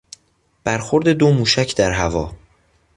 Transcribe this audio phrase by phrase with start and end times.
[0.63, 2.35] برخورد دو موشک در هوا